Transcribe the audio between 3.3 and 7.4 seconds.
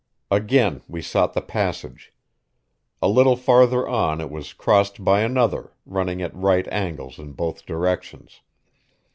farther on it was crossed by another, running at right angles in